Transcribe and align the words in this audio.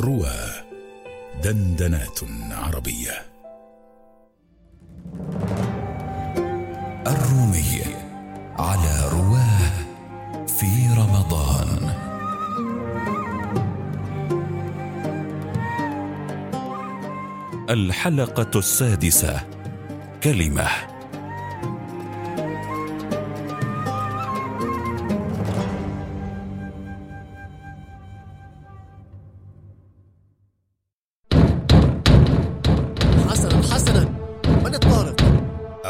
روى 0.00 0.36
دندنات 1.42 2.20
عربية. 2.50 3.12
الرومي 7.06 7.84
على 8.58 9.08
رواه 9.12 9.84
في 10.46 10.88
رمضان. 10.98 11.94
الحلقة 17.70 18.58
السادسة. 18.58 19.40
كلمة. 20.22 20.93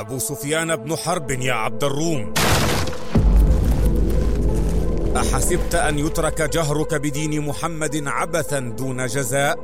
أبو 0.04 0.18
سفيان 0.18 0.76
بن 0.76 0.96
حرب 0.96 1.30
يا 1.30 1.52
عبد 1.52 1.84
الروم. 1.84 2.34
أحسبت 5.16 5.74
أن 5.74 5.98
يترك 5.98 6.42
جهرك 6.42 6.94
بدين 6.94 7.40
محمد 7.40 8.02
عبثا 8.06 8.58
دون 8.58 9.06
جزاء؟ 9.06 9.58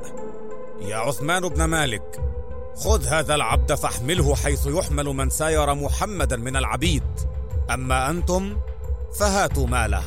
يا 0.80 0.96
عثمان 0.96 1.48
بن 1.48 1.64
مالك 1.64 2.20
خذ 2.76 3.06
هذا 3.06 3.34
العبد 3.34 3.74
فاحمله 3.74 4.34
حيث 4.34 4.66
يحمل 4.66 5.04
من 5.04 5.30
ساير 5.30 5.74
محمدا 5.74 6.36
من 6.36 6.56
العبيد. 6.56 7.04
أما 7.70 8.10
أنتم 8.10 8.56
فهاتوا 9.18 9.66
ماله 9.66 10.02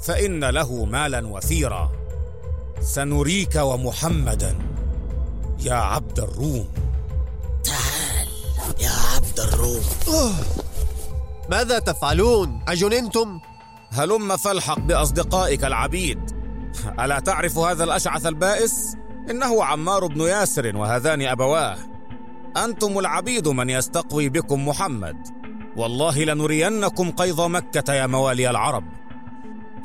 فإن 0.00 0.44
له 0.44 0.84
مالا 0.84 1.26
وفيرا 1.26 1.92
سنريك 2.80 3.56
ومحمدا 3.56 4.58
يا 5.60 5.74
عبد 5.74 6.18
الروم. 6.20 6.68
ماذا 11.50 11.78
تفعلون؟ 11.78 12.60
أجننتم؟ 12.68 13.40
هلم 13.92 14.36
فالحق 14.36 14.78
بأصدقائك 14.78 15.64
العبيد 15.64 16.18
ألا 17.00 17.20
تعرف 17.20 17.58
هذا 17.58 17.84
الأشعث 17.84 18.26
البائس؟ 18.26 18.96
إنه 19.30 19.64
عمار 19.64 20.06
بن 20.06 20.20
ياسر 20.20 20.76
وهذان 20.76 21.22
أبواه 21.22 21.76
أنتم 22.56 22.98
العبيد 22.98 23.48
من 23.48 23.70
يستقوي 23.70 24.28
بكم 24.28 24.68
محمد 24.68 25.16
والله 25.76 26.24
لنرينكم 26.24 27.10
قيظ 27.10 27.40
مكة 27.40 27.94
يا 27.94 28.06
موالي 28.06 28.50
العرب 28.50 28.84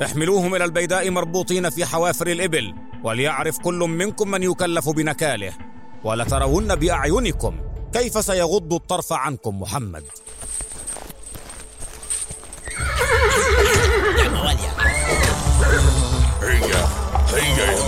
احملوهم 0.02 0.54
إلى 0.54 0.64
البيداء 0.64 1.10
مربوطين 1.10 1.70
في 1.70 1.84
حوافر 1.84 2.26
الإبل 2.26 2.74
وليعرف 3.04 3.58
كل 3.58 3.78
منكم 3.78 4.30
من 4.30 4.42
يكلف 4.42 4.88
بنكاله 4.88 5.52
ولترون 6.04 6.74
بأعينكم 6.74 7.54
كيف 7.92 8.24
سيغض 8.24 8.72
الطرف 8.72 9.12
عنكم 9.12 9.60
محمد؟ 9.60 10.04
هيا 16.42 16.88
هيا 17.34 17.81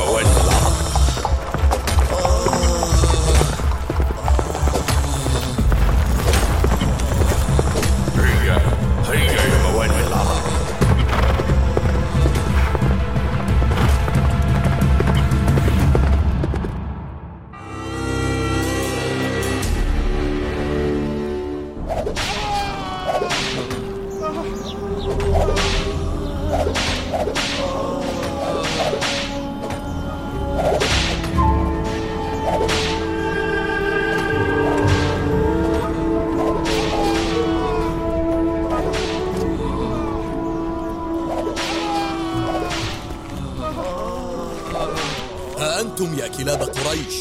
أنتم 45.84 46.18
يا 46.18 46.28
كلاب 46.28 46.62
قريش 46.62 47.14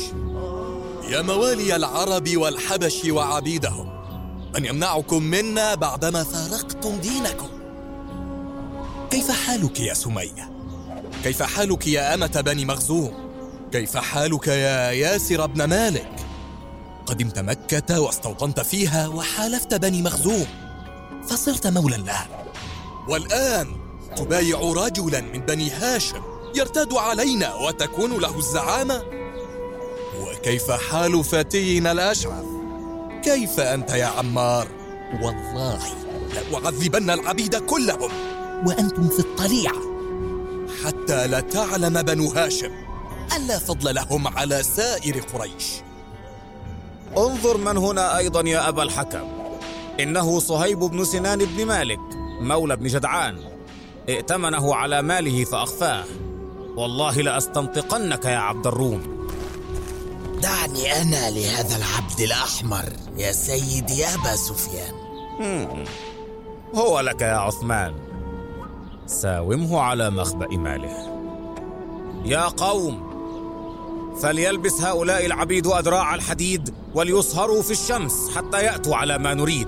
يا 1.09 1.22
موالي 1.22 1.75
العرب 1.75 2.38
والحبش 2.38 3.06
وعبيدهم 3.06 3.90
من 4.56 4.66
يمنعكم 4.66 5.24
منا 5.24 5.75
بعدما 5.75 6.24
فارقتم 6.24 6.96
دينكم 6.97 7.47
كيف 9.12 9.31
حالك 9.31 9.79
يا 9.79 9.94
سمية؟ 9.94 10.51
كيف 11.24 11.44
حالك 11.44 11.88
يا 11.88 12.13
أمة 12.13 12.41
بني 12.46 12.66
مخزوم؟ 12.66 13.13
كيف 13.72 13.97
حالك 13.97 14.47
يا 14.47 14.91
ياسر 14.91 15.45
بن 15.45 15.63
مالك؟ 15.63 16.16
قدمت 17.06 17.40
مكة 17.40 18.01
واستوطنت 18.01 18.59
فيها 18.59 19.07
وحالفت 19.07 19.74
بني 19.74 20.01
مخزوم 20.01 20.45
فصرت 21.28 21.68
مولا 21.68 21.95
لها 21.95 22.28
والآن 23.09 23.68
تبايع 24.16 24.59
رجلا 24.59 25.22
من 25.22 25.40
بني 25.40 25.69
هاشم 25.72 26.32
يرتاد 26.55 26.93
علينا 26.93 27.55
وتكون 27.55 28.17
له 28.17 28.37
الزعامة؟ 28.37 29.03
وكيف 30.21 30.71
حال 30.71 31.23
فتينا 31.23 31.91
الأشعث؟ 31.91 32.45
كيف 33.23 33.59
أنت 33.59 33.89
يا 33.89 34.05
عمار؟ 34.05 34.67
والله. 35.21 35.79
لأعذبن 36.51 37.09
العبيد 37.09 37.55
كلهم. 37.55 38.11
وأنتم 38.67 39.09
في 39.09 39.19
الطليعة 39.19 39.75
حتى 40.85 41.27
لا 41.27 41.39
تعلم 41.39 42.01
بنو 42.01 42.27
هاشم 42.27 42.71
ألا 43.35 43.59
فضل 43.59 43.95
لهم 43.95 44.27
على 44.27 44.63
سائر 44.63 45.19
قريش. 45.19 45.73
انظر 47.17 47.57
من 47.57 47.77
هنا 47.77 48.17
أيضا 48.17 48.49
يا 48.49 48.69
أبا 48.69 48.83
الحكم. 48.83 49.27
إنه 49.99 50.39
صهيب 50.39 50.79
بن 50.79 51.05
سنان 51.05 51.45
بن 51.45 51.65
مالك 51.65 51.99
مولى 52.41 52.75
بن 52.75 52.87
جدعان. 52.87 53.37
ائتمنه 54.09 54.75
على 54.75 55.01
ماله 55.01 55.43
فأخفاه. 55.43 56.05
والله 56.78 57.22
لأستنطقنك 57.22 58.25
يا 58.25 58.38
عبد 58.38 58.67
الروم. 58.67 59.28
دعني 60.41 61.01
أنا 61.01 61.29
لهذا 61.29 61.75
العبد 61.78 62.19
الأحمر 62.19 62.85
يا 63.17 63.31
سيدي 63.31 64.06
أبا 64.06 64.35
سفيان. 64.35 64.94
هو 66.75 67.00
لك 67.00 67.22
يا 67.22 67.35
عثمان. 67.35 67.94
ساومه 69.07 69.79
على 69.79 70.09
مخبأ 70.09 70.47
ماله. 70.47 71.13
يا 72.25 72.41
قوم 72.41 73.13
فليلبس 74.22 74.81
هؤلاء 74.81 75.25
العبيد 75.25 75.67
أدراع 75.67 76.16
الحديد 76.16 76.73
وليصهروا 76.95 77.62
في 77.62 77.72
الشمس 77.72 78.29
حتى 78.35 78.63
يأتوا 78.63 78.95
على 78.95 79.17
ما 79.17 79.33
نريد. 79.33 79.67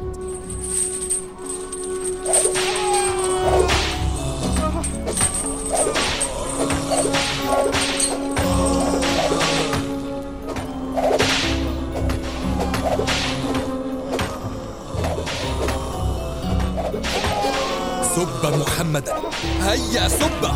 هيا 19.75 20.07
سبه 20.07 20.51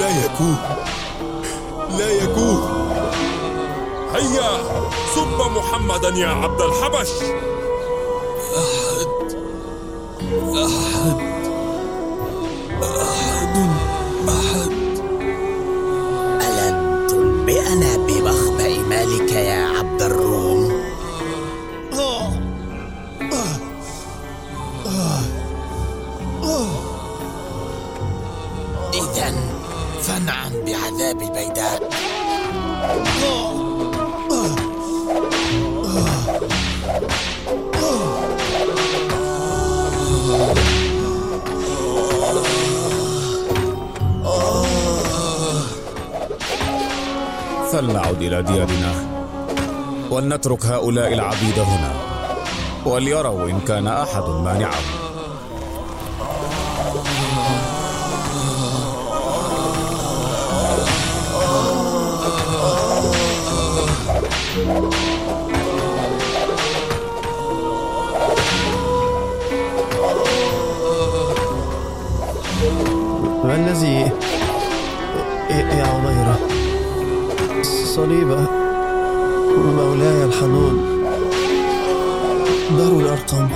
لا 0.00 0.24
يكون. 0.24 0.56
لا 1.98 2.10
يكون. 2.10 2.60
هيا 4.14 4.58
سب 5.14 5.40
محمدا 5.56 6.08
يا 6.08 6.28
عبد 6.28 6.60
الحبش. 6.60 7.10
ألن 10.54 11.21
فلنعد 47.72 48.22
إلى 48.22 48.42
ديارنا 48.42 48.94
ولنترك 50.10 50.66
هؤلاء 50.66 51.12
العبيد 51.12 51.58
هنا 51.58 51.92
وليروا 52.86 53.50
إن 53.50 53.60
كان 53.60 53.86
أحد 53.86 54.22
مانعهم 54.22 55.02
ما 73.44 73.54
الذي 73.56 74.12
يا 75.50 75.86
عميرة 75.86 76.38
صليبة 77.96 78.46
مولاي 79.56 80.24
الحنون. 80.24 81.02
دار 82.78 82.92
الأرقم 82.92 83.48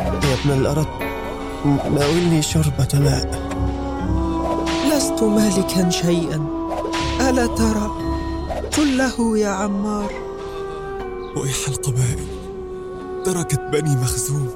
يا 0.00 0.34
ابن 0.44 0.60
الأرض 0.60 0.86
ناولني 1.64 2.42
شربة 2.42 2.88
ماء. 2.94 3.52
لست 4.92 5.22
مالكا 5.22 5.90
شيئا. 5.90 6.46
ألا 7.20 7.46
ترى؟ 7.46 7.90
قل 8.76 8.98
له 8.98 9.38
يا 9.38 9.48
عمار. 9.48 10.10
ويح 11.36 11.68
القبائل 11.68 12.26
تركت 13.24 13.60
بني 13.72 13.96
مخزوم. 13.96 14.50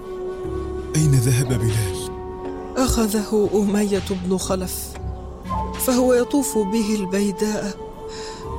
أين 0.97 1.11
ذهب 1.11 1.49
بلال؟ 1.49 1.96
أخذه 2.77 3.51
أمية 3.55 4.03
بن 4.11 4.37
خلف 4.37 4.93
فهو 5.87 6.15
يطوف 6.15 6.59
به 6.59 6.95
البيداء 6.95 7.75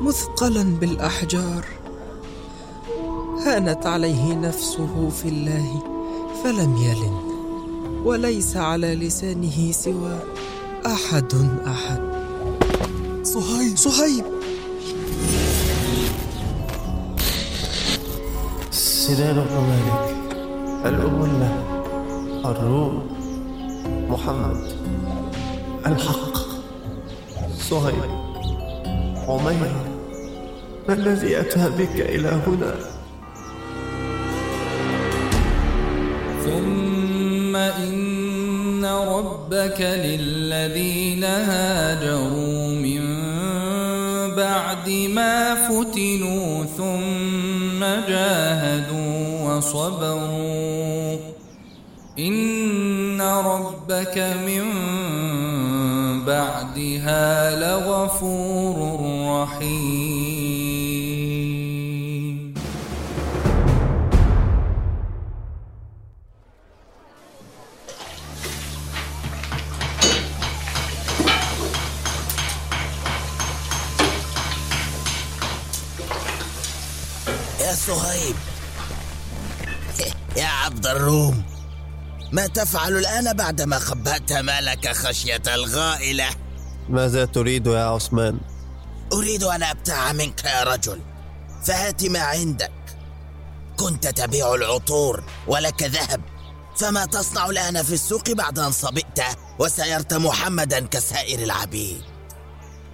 مثقلا 0.01 0.63
بالأحجار. 0.63 1.65
هانت 3.45 3.85
عليه 3.85 4.33
نفسه 4.33 5.09
في 5.09 5.29
الله 5.29 5.83
فلم 6.43 6.77
يلن 6.77 7.17
وليس 8.05 8.57
على 8.57 8.95
لسانه 8.95 9.71
سوى 9.71 10.19
أحد 10.85 11.33
أحد. 11.67 12.01
صهيب 13.23 13.77
صهيب! 13.77 14.25
سنان 18.71 19.37
الممالك 19.37 20.15
الأمة 20.85 21.63
الروم. 22.45 23.16
محمد 24.09 24.57
الحق 25.85 26.37
صهيب 27.59 28.11
عميرة 29.27 29.85
ما 30.87 30.93
الذي 30.93 31.39
أتى 31.39 31.69
بك 31.69 31.95
إلى 32.01 32.41
هنا؟ 32.47 32.75
ثم 36.45 37.55
إن 37.55 38.85
ربك 38.85 39.81
للذين 39.81 41.23
هاجروا 41.23 42.67
من 42.67 43.01
بعد 44.35 44.89
ما 44.89 45.55
فتنوا 45.55 46.63
ثم 46.65 47.79
جاهدوا 47.79 49.55
وصبروا 49.57 51.17
إن 52.19 53.06
ربك 53.21 54.17
من 54.17 54.65
بعدها 56.25 57.55
لغفور 57.55 58.77
رحيم. 59.41 60.77
يا 77.61 77.73
صهيب 77.75 78.35
يا 80.37 80.47
عبد 80.47 80.87
الروم 80.87 81.56
ما 82.31 82.47
تفعل 82.47 82.97
الآن 82.97 83.33
بعدما 83.33 83.79
خبأت 83.79 84.33
مالك 84.33 84.95
خشية 84.95 85.41
الغائلة. 85.47 86.29
ماذا 86.89 87.25
تريد 87.25 87.67
يا 87.67 87.83
عثمان؟ 87.83 88.39
أريد 89.13 89.43
أن 89.43 89.63
أبتاع 89.63 90.13
منك 90.13 90.43
يا 90.45 90.63
رجل. 90.63 91.01
فهات 91.65 92.05
ما 92.05 92.19
عندك. 92.19 92.71
كنت 93.79 94.07
تبيع 94.07 94.53
العطور 94.53 95.23
ولك 95.47 95.83
ذهب. 95.83 96.21
فما 96.77 97.05
تصنع 97.05 97.45
الآن 97.45 97.83
في 97.83 97.93
السوق 97.93 98.31
بعد 98.31 98.59
أن 98.59 98.71
صبئت 98.71 99.19
وسيرت 99.59 100.13
محمدا 100.13 100.87
كسائر 100.87 101.39
العبيد. 101.39 102.01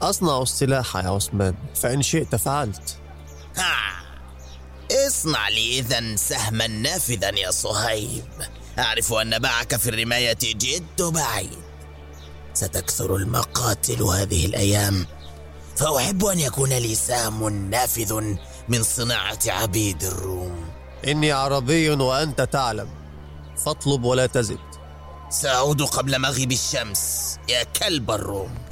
أصنع 0.02 0.42
السلاح 0.42 0.96
يا 0.96 1.10
عثمان. 1.10 1.56
فإن 1.76 2.02
شئت 2.02 2.36
فعلت. 2.36 2.98
ها. 3.58 4.04
اصنع 5.08 5.50
لي 5.50 5.80
إذا 5.80 6.16
سهما 6.16 6.68
نافذا 6.68 7.30
يا 7.30 7.52
صهيب. 7.52 8.26
أعرف 8.80 9.14
أن 9.14 9.40
باعك 9.40 9.76
في 9.76 9.90
الرماية 9.90 10.38
جد 10.44 11.02
بعيد. 11.02 11.64
ستكثر 12.54 13.16
المقاتل 13.16 14.04
هذه 14.04 14.46
الأيام. 14.46 15.06
فأحب 15.76 16.26
أن 16.26 16.40
يكون 16.40 16.70
لي 16.70 16.96
سهم 16.96 17.70
نافذ 17.70 18.22
من 18.70 18.84
صناعة 18.84 19.40
عبيد 19.48 20.04
الروم. 20.04 20.66
إني 21.08 21.32
عربي 21.32 21.90
وأنت 21.90 22.42
تعلم. 22.42 22.90
فاطلب 23.66 24.04
ولا 24.04 24.26
تزد. 24.26 24.60
سأعود 25.30 25.82
قبل 25.82 26.20
مغيب 26.20 26.52
الشمس. 26.52 27.36
يا 27.50 27.64
كلب 27.64 28.12
الروم. 28.12 28.63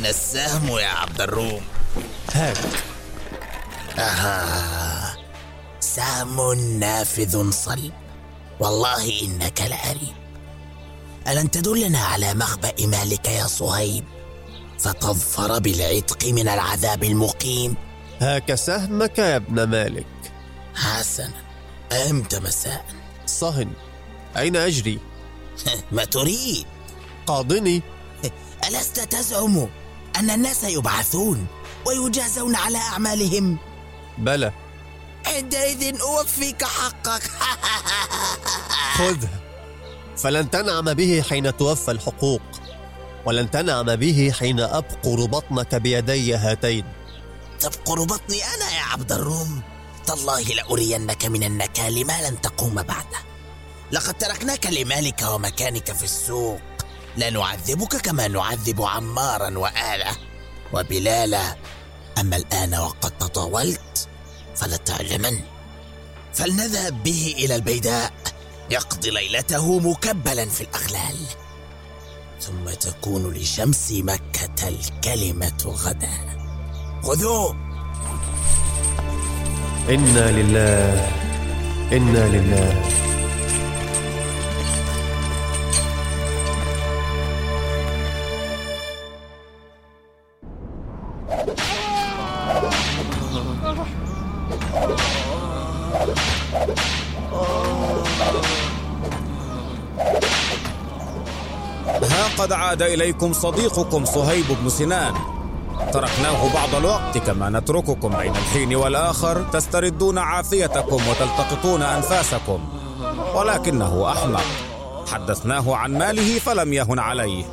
أين 0.00 0.06
السهم 0.06 0.78
يا 0.78 0.86
عبد 0.86 1.20
الروم؟ 1.20 1.62
هاك. 2.32 2.56
آها. 3.98 5.16
سهم 5.80 6.52
نافذ 6.78 7.50
صلب. 7.50 7.92
والله 8.60 9.22
إنك 9.22 9.60
لأريب 9.60 10.16
ألن 11.28 11.50
تدلنا 11.50 11.98
على 11.98 12.34
مخبأ 12.34 12.86
مالك 12.86 13.28
يا 13.28 13.46
صهيب؟ 13.46 14.04
فتظفر 14.78 15.58
بالعتق 15.58 16.28
من 16.28 16.48
العذاب 16.48 17.04
المقيم. 17.04 17.74
هاك 18.20 18.54
سهمك 18.54 19.18
يا 19.18 19.36
ابن 19.36 19.62
مالك. 19.64 20.32
حسنا. 20.74 21.42
أمت 21.92 22.34
مساء. 22.34 22.84
صهن. 23.26 23.72
أين 24.36 24.56
أجري؟ 24.56 24.98
ما 25.92 26.04
تريد. 26.04 26.66
قاضني. 27.26 27.82
ألست 28.68 29.00
تزعم؟ 29.00 29.79
أن 30.20 30.30
الناس 30.30 30.64
يبعثون 30.64 31.46
ويجازون 31.86 32.56
على 32.56 32.78
أعمالهم. 32.78 33.58
بلى. 34.18 34.52
عندئذ 35.26 36.00
أوفيك 36.00 36.64
حقك. 36.64 37.22
خذه 38.98 39.28
فلن 40.16 40.50
تنعم 40.50 40.94
به 40.94 41.24
حين 41.28 41.56
توفى 41.56 41.90
الحقوق 41.90 42.42
ولن 43.26 43.50
تنعم 43.50 43.96
به 43.96 44.32
حين 44.38 44.60
أبقر 44.60 45.26
بطنك 45.26 45.74
بيدي 45.74 46.34
هاتين. 46.34 46.84
تبقر 47.60 48.04
بطني 48.04 48.44
أنا 48.44 48.70
يا 48.76 48.82
عبد 48.92 49.12
الروم. 49.12 49.62
تالله 50.06 50.42
لأرينك 50.42 51.24
من 51.24 51.42
النكال 51.42 52.06
ما 52.06 52.28
لن 52.28 52.40
تقوم 52.40 52.74
بعده. 52.74 53.18
لقد 53.92 54.14
تركناك 54.14 54.66
لمالك 54.66 55.22
ومكانك 55.22 55.92
في 55.92 56.04
السوق. 56.04 56.60
لا 57.16 57.30
نعذبك 57.30 57.96
كما 57.96 58.28
نعذب 58.28 58.82
عمارا 58.82 59.58
وآلة. 59.58 60.16
وبلالا 60.72 61.56
أما 62.20 62.36
الآن 62.36 62.74
وقد 62.74 63.10
تطاولت 63.10 64.08
فلتعلمن. 64.56 65.40
فلنذهب 66.34 67.02
به 67.02 67.34
إلى 67.38 67.54
البيداء 67.54 68.12
يقضي 68.70 69.10
ليلته 69.10 69.78
مكبلا 69.78 70.46
في 70.48 70.60
الأغلال. 70.60 71.16
ثم 72.40 72.70
تكون 72.80 73.34
لشمس 73.34 73.92
مكة 73.92 74.68
الكلمة 74.68 75.62
غدا. 75.66 76.38
خذوه 77.02 77.56
إنا 79.88 80.30
لله 80.30 81.08
إنا 81.92 82.28
لله. 82.28 82.84
عاد 102.70 102.82
إليكم 102.82 103.32
صديقكم 103.32 104.04
صهيب 104.04 104.44
بن 104.62 104.68
سنان. 104.68 105.14
تركناه 105.92 106.54
بعض 106.54 106.74
الوقت 106.74 107.18
كما 107.18 107.50
نترككم 107.50 108.08
بين 108.08 108.32
الحين 108.36 108.74
والآخر 108.74 109.42
تستردون 109.42 110.18
عافيتكم 110.18 111.08
وتلتقطون 111.08 111.82
أنفاسكم. 111.82 112.68
ولكنه 113.34 114.12
أحمق. 114.12 114.44
حدثناه 115.12 115.76
عن 115.76 115.98
ماله 115.98 116.38
فلم 116.38 116.72
يهن 116.72 116.98
عليه. 116.98 117.44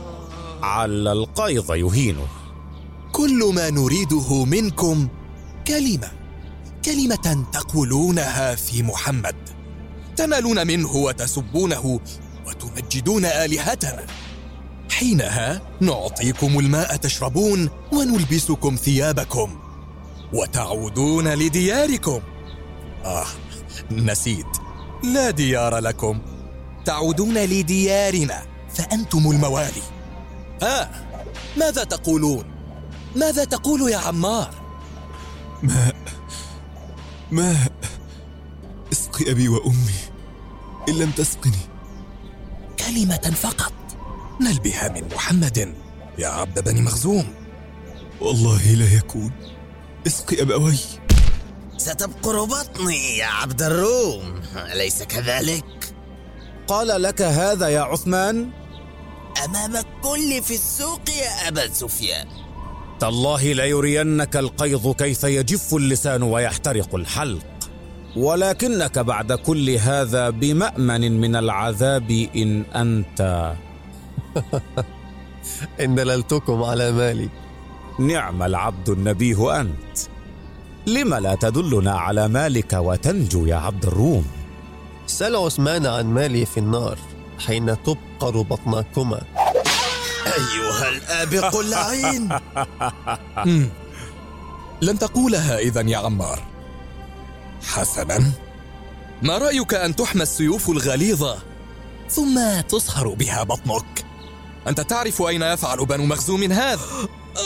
عل 0.64 1.08
القيظ 1.08 1.72
يهينه. 1.72 2.28
كل 3.12 3.52
ما 3.56 3.70
نريده 3.70 4.46
منكم 4.46 5.08
كلمة. 5.68 6.12
كلمة 6.86 7.46
تقولونها 7.54 8.56
في 8.56 8.84
محمد. 8.84 9.36
تنالون 10.16 10.68
منه 10.68 10.96
وتسبونه 10.96 12.00
وتمجدون 12.48 13.26
آلهتنا. 13.26 14.06
حينها 14.98 15.62
نعطيكم 15.82 16.60
الماء 16.60 16.96
تشربون 16.96 17.70
ونلبسكم 17.92 18.76
ثيابكم 18.76 19.60
وتعودون 20.34 21.28
لدياركم. 21.28 22.22
آه 23.06 23.26
نسيت. 23.92 24.46
لا 25.04 25.30
ديار 25.30 25.78
لكم. 25.78 26.22
تعودون 26.86 27.38
لديارنا 27.38 28.44
فأنتم 28.76 29.32
الموالي. 29.32 29.82
آه 30.64 30.90
ماذا 31.58 31.84
تقولون؟ 31.84 32.46
ماذا 33.16 33.44
تقول 33.44 33.92
يا 33.92 33.98
عمار؟ 33.98 34.54
ماء 35.64 35.96
ماء 37.32 37.72
اسقي 38.92 39.32
أبي 39.32 39.48
وأمي 39.48 40.00
إن 40.90 40.94
لم 40.94 41.12
تسقني. 41.12 41.68
كلمة 42.80 43.36
فقط. 43.42 43.74
نلبها 44.42 44.90
من 44.90 45.08
محمد. 45.16 45.74
يا 46.18 46.28
عبد 46.28 46.64
بني 46.64 46.82
مخزوم. 46.82 47.28
والله 48.22 48.74
لا 48.74 48.96
يكون. 48.98 49.32
اسقي 50.08 50.42
أبوي. 50.42 50.78
ستبقر 51.78 52.44
بطني 52.44 53.18
يا 53.18 53.26
عبد 53.26 53.62
الروم. 53.62 54.42
أليس 54.74 55.04
كذلك؟ 55.04 55.94
قال 56.68 57.02
لك 57.02 57.22
هذا 57.22 57.68
يا 57.68 57.82
عثمان؟ 57.82 58.50
أمام 59.46 59.76
الكل 59.76 60.44
في 60.44 60.54
السوق 60.54 61.10
يا 61.10 61.48
أبا 61.48 61.74
سفيان. 61.74 62.28
تالله 63.00 63.54
ليرينك 63.54 64.38
القيظ 64.38 64.92
كيف 64.92 65.24
يجف 65.24 65.74
اللسان 65.74 66.24
ويحترق 66.24 66.96
الحلق. 66.96 67.46
ولكنك 68.16 69.00
بعد 69.00 69.34
كل 69.34 69.70
هذا 69.70 70.30
بمأمن 70.30 71.22
من 71.22 71.36
العذاب 71.36 72.12
إن 72.36 72.64
أنت 72.76 73.54
إن 75.84 75.96
دللتكم 75.96 76.64
على 76.64 76.92
مالي. 76.92 77.30
نعم 78.00 78.44
العبد 78.44 78.90
النبيه 78.90 79.62
أنت. 79.62 79.98
لم 80.88 81.14
لا 81.14 81.36
تدلنا 81.36 81.92
على 81.92 82.28
مالك 82.28 82.74
وتنجو 82.74 83.46
يا 83.46 83.56
عبد 83.56 83.86
الروم؟ 83.86 84.26
سل 85.08 85.36
عثمان 85.36 85.86
عن 85.86 86.06
مالي 86.06 86.46
في 86.46 86.60
النار 86.60 86.98
حين 87.46 87.84
تبقر 87.84 88.42
بطنكما 88.42 89.22
أيها 90.28 90.90
الآبق 90.90 91.56
اللعين 91.60 92.30
مم. 93.46 93.70
لن 94.82 95.00
تقولها 95.00 95.58
إذا 95.60 95.82
يا 95.82 95.98
عمار. 95.98 96.40
حسنا. 97.68 98.32
ما 99.22 99.38
رأيك 99.38 99.74
أن 99.74 99.96
تحمى 99.96 100.24
السيوف 100.24 100.70
الغليظة 100.70 101.38
ثم 102.10 102.62
تصهر 102.70 103.08
بها 103.14 103.44
بطنك؟ 103.44 104.06
أنت 104.68 104.82
تعرف 104.82 105.22
أين 105.22 105.42
يفعل 105.42 105.86
بنو 105.86 106.06
مخزوم 106.06 106.44
هذا؟ 106.52 106.80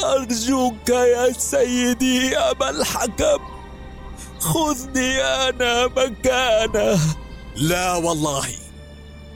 أرجوك 0.04 0.90
يا 0.90 1.34
سيدي 1.38 2.38
أبا 2.38 2.70
الحكم 2.70 3.40
خذني 4.40 5.22
أنا 5.22 5.88
مكانه. 5.88 7.00
لا 7.56 7.96
والله. 7.96 8.48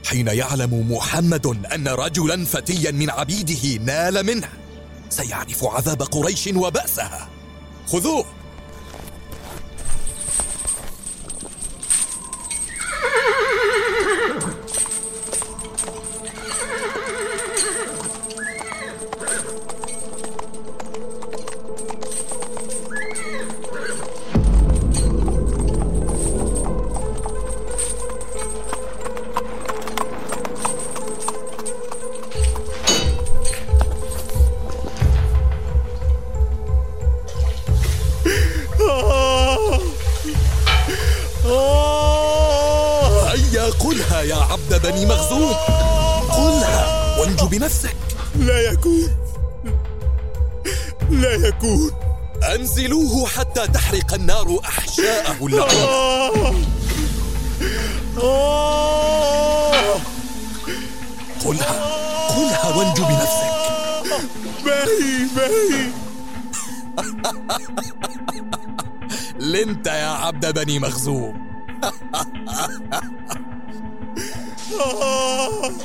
حين 0.06 0.28
يعلم 0.28 0.92
محمد 0.92 1.46
أن 1.74 1.88
رجلا 1.88 2.44
فتيا 2.44 2.90
من 2.90 3.10
عبيده 3.10 3.84
نال 3.84 4.26
منه 4.26 4.48
سيعرف 5.10 5.64
عذاب 5.64 6.02
قريش 6.02 6.46
وبأسها. 6.46 7.28
خذوه. 7.86 8.24
يكون. 48.70 49.10
لا 51.10 51.34
يكون. 51.34 51.90
أنزلوه 52.54 53.26
حتى 53.26 53.66
تحرق 53.66 54.14
النار 54.14 54.60
أحشاءه 54.64 55.46
اللعين 55.46 56.66
قلها. 61.44 61.96
قلها 62.36 62.76
وانجو 62.76 63.04
بنفسك. 63.04 63.56
باهي 64.64 65.26
باهي 65.36 65.90
لنت 69.38 69.86
يا 69.86 70.08
عبد 70.08 70.54
بني 70.54 70.78
مخزوم. 70.78 71.46
من 74.70 75.76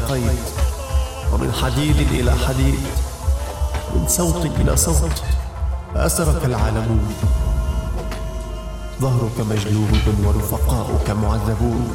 إلى 0.00 0.12
قيد 0.12 0.38
ومن 1.32 1.52
حديد 1.52 1.96
إلى 1.96 2.32
حديد. 2.48 2.80
من 3.94 4.08
صوت 4.08 4.46
إلى 4.46 4.76
صوت. 4.76 5.22
فأسرك 5.94 6.44
العالمون. 6.44 7.14
ظهرك 9.00 9.40
مجلود 9.40 10.14
ورفقاؤك 10.24 11.10
معذبون. 11.10 11.90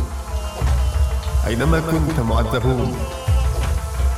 أينما 1.48 1.80
كنت 1.80 2.20
معذبون. 2.20 2.96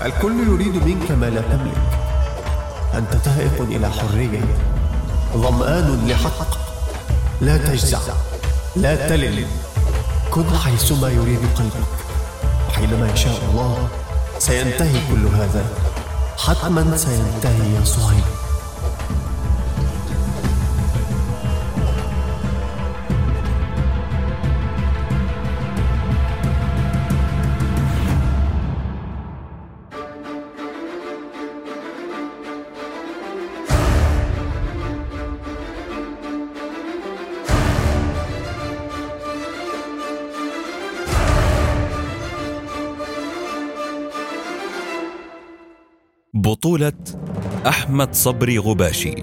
الكل 0.01 0.47
يريد 0.47 0.75
منك 0.87 1.11
ما 1.11 1.25
لا 1.25 1.41
تملك. 1.41 1.77
أنت 2.93 3.15
تائق 3.25 3.61
إلى 3.61 3.89
حرية. 3.89 4.57
ظمآن 5.37 6.07
لحق. 6.07 6.57
لا 7.41 7.57
تجزع. 7.57 7.99
لا 8.75 9.09
تلل. 9.09 9.45
كن 10.31 10.57
حيثما 10.57 11.09
يريد 11.09 11.39
قلبك. 11.57 12.06
وحينما 12.77 13.11
يشاء 13.13 13.41
الله. 13.49 13.87
سينتهي 14.39 14.99
كل 15.09 15.25
هذا. 15.25 15.65
حتما 16.37 16.97
سينتهي 16.97 17.73
يا 17.75 17.85
صهيب. 17.85 18.36
بطولة 46.47 46.93
أحمد 47.67 48.15
صبري 48.15 48.57
غباشي. 48.57 49.15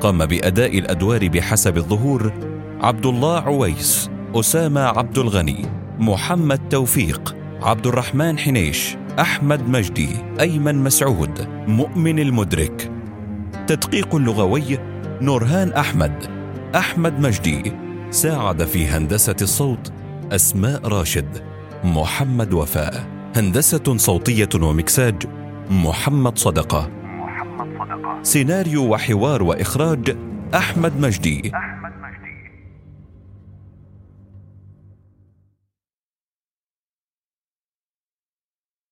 قام 0.00 0.26
بأداء 0.26 0.78
الأدوار 0.78 1.28
بحسب 1.28 1.76
الظهور 1.76 2.32
عبد 2.80 3.06
الله 3.06 3.40
عويس 3.40 4.10
أسامة 4.34 4.80
عبد 4.80 5.18
الغني 5.18 5.66
محمد 5.98 6.68
توفيق 6.68 7.36
عبد 7.62 7.86
الرحمن 7.86 8.38
حنيش 8.38 8.96
أحمد 9.20 9.68
مجدي 9.68 10.08
أيمن 10.40 10.84
مسعود 10.84 11.48
مؤمن 11.66 12.18
المدرك. 12.18 12.90
تدقيق 13.66 14.16
لغوي 14.16 14.78
نورهان 15.20 15.72
أحمد 15.72 16.26
أحمد 16.74 17.20
مجدي. 17.20 17.72
ساعد 18.10 18.64
في 18.64 18.86
هندسة 18.86 19.36
الصوت 19.42 19.92
أسماء 20.32 20.88
راشد 20.88 21.42
محمد 21.84 22.52
وفاء. 22.52 23.06
هندسة 23.36 23.96
صوتية 23.96 24.48
ومكساج 24.54 25.39
محمد 25.70 26.38
صدقة. 26.38 26.90
سيناريو 28.22 28.92
وحوار 28.92 29.42
وإخراج 29.42 30.16
أحمد 30.54 31.00
مجدي. 31.00 31.52